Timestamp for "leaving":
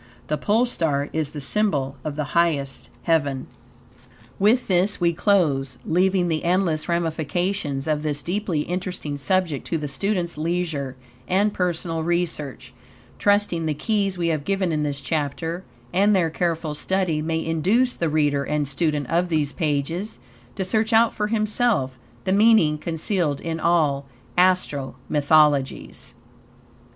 5.85-6.27